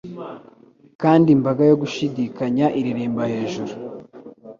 [1.01, 3.73] Kandi imbaga yo gushidikanya ireremba hejuru